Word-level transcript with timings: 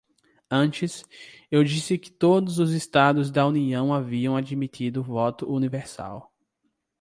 Antes, 0.49 1.03
eu 1.51 1.63
disse 1.63 1.95
que 1.95 2.09
todos 2.11 2.57
os 2.57 2.71
estados 2.71 3.29
da 3.29 3.45
União 3.45 3.93
haviam 3.93 4.35
admitido 4.35 5.01
o 5.01 5.03
voto 5.03 5.45
universal. 5.47 6.33